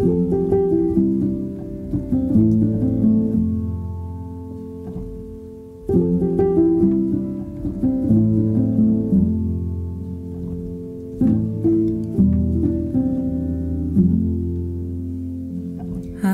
I 0.00 0.04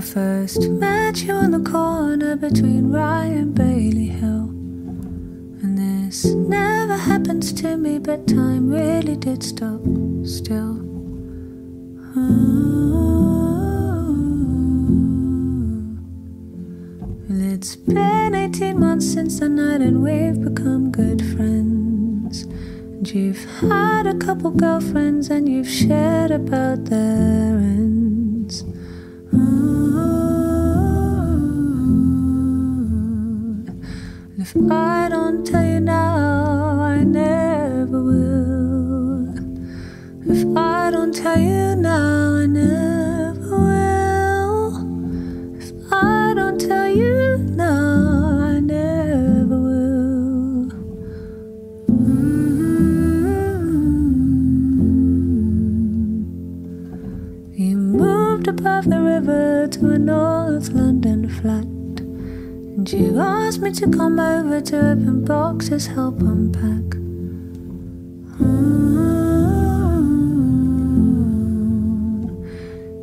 first 0.00 0.68
met 0.68 1.22
you 1.22 1.32
on 1.32 1.52
the 1.52 1.60
corner 1.60 2.36
between 2.36 2.90
Rye 2.90 3.24
and 3.24 3.54
Bailey 3.54 4.08
Hill. 4.08 4.50
And 5.62 5.78
this 5.78 6.26
never 6.26 6.98
happens 6.98 7.50
to 7.54 7.78
me, 7.78 7.98
but 7.98 8.26
time 8.26 8.68
really 8.68 9.16
did 9.16 9.42
stop 9.42 9.80
still. 10.24 10.82
Well, 12.14 12.93
since 19.02 19.40
the 19.40 19.48
night, 19.48 19.80
and 19.80 20.02
we've 20.02 20.38
become 20.40 20.90
good 20.90 21.22
friends. 21.34 22.42
And 22.42 23.10
you've 23.10 23.44
had 23.60 24.06
a 24.06 24.14
couple 24.14 24.50
girlfriends, 24.50 25.30
and 25.30 25.48
you've 25.48 25.68
shared 25.68 26.30
about 26.30 26.84
their 26.84 27.58
ends. 27.58 28.62
And 29.32 29.40
if 34.38 34.54
I 34.70 35.08
don't 35.08 35.44
tell 35.44 35.64
you 35.64 35.80
now, 35.80 36.03
river 59.24 59.66
to 59.68 59.90
a 59.92 59.98
North 59.98 60.68
London 60.70 61.28
flat. 61.28 61.64
And 61.64 62.92
you 62.92 63.18
asked 63.18 63.60
me 63.60 63.72
to 63.72 63.88
come 63.88 64.20
over 64.20 64.60
to 64.60 64.76
open 64.76 65.24
boxes, 65.24 65.86
help 65.86 66.20
unpack. 66.20 66.98
Mm. 68.38 69.10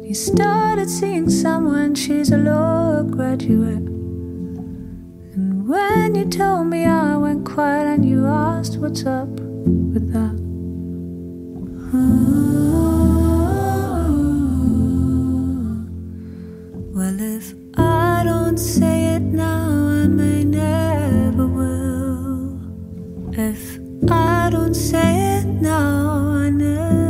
You 0.08 0.14
started 0.14 0.90
seeing 0.90 1.30
someone, 1.30 1.96
she's 1.96 2.32
a 2.32 2.38
law 2.38 3.02
graduate. 3.04 3.88
And 5.36 5.68
when 5.68 6.16
you 6.16 6.26
told 6.30 6.68
me, 6.68 6.86
I 6.86 7.18
went 7.18 7.46
quiet 7.46 7.88
and 7.88 8.08
you 8.08 8.28
asked 8.28 8.78
what's 8.78 9.06
up 9.06 9.30
with 9.30 10.14
that. 10.14 10.38
Well, 11.92 12.61
if 17.22 17.54
I 17.78 18.24
don't 18.26 18.58
say 18.58 19.16
it 19.16 19.22
now, 19.22 19.68
I 20.04 20.08
may 20.08 20.44
never 20.44 21.46
will. 21.46 22.60
If 23.34 23.80
I 24.10 24.50
don't 24.52 24.74
say 24.74 25.38
it 25.40 25.46
now, 25.46 26.34
I 26.46 26.50
never 26.50 27.01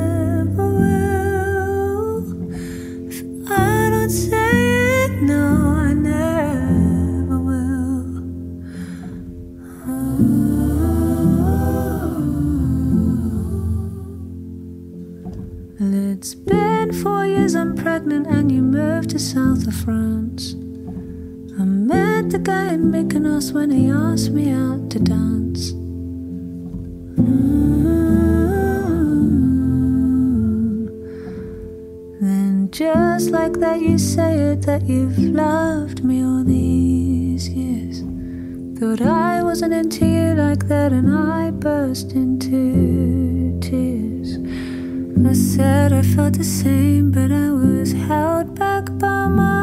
it's 16.22 16.36
been 16.36 16.94
four 17.02 17.26
years 17.26 17.56
I'm 17.56 17.76
pregnant 17.76 18.28
and 18.28 18.52
you 18.52 18.62
moved 18.62 19.10
to 19.10 19.18
south 19.18 19.66
of 19.66 19.74
France. 19.74 20.54
I 21.60 21.64
met 21.64 22.30
the 22.30 22.38
guy 22.38 22.74
in 22.74 22.92
Mykonos 22.92 23.52
when 23.54 23.72
he 23.72 23.90
asked 23.90 24.30
me 24.30 24.52
out 24.52 24.92
to 24.92 25.00
dance. 25.00 25.72
Mm. 25.72 27.42
Then 32.22 32.70
just 32.70 33.32
like 33.32 33.54
that 33.54 33.82
you 33.82 33.98
say 33.98 34.36
it 34.52 34.62
that 34.68 34.84
you've 34.84 35.18
loved 35.18 36.04
me 36.04 36.24
all 36.24 36.44
these 36.44 37.50
years. 37.50 38.04
Thought 38.80 39.02
I 39.02 39.42
wasn't 39.42 39.74
into 39.74 40.06
you 40.06 40.36
like 40.36 40.68
that 40.68 40.94
and 40.94 41.12
I 41.12 41.50
burst 41.50 42.12
into. 42.12 43.41
I 45.32 45.34
said 45.34 45.94
I 45.94 46.02
felt 46.02 46.34
the 46.34 46.44
same, 46.44 47.10
but 47.10 47.32
I 47.32 47.52
was 47.52 47.94
held 47.94 48.54
back 48.54 48.88
by 49.00 49.30
my 49.30 49.61